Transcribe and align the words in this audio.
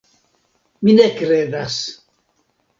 Mi 0.87 0.95
ne 1.01 1.07
kredas! 1.21 1.79